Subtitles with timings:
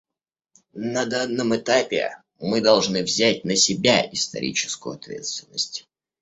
[0.73, 5.87] На данном этапе мы должны взять на себя историческую ответственность.